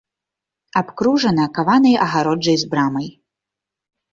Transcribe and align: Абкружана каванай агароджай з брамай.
Абкружана 0.79 1.45
каванай 1.57 1.95
агароджай 2.07 2.57
з 2.63 2.71
брамай. 2.73 3.07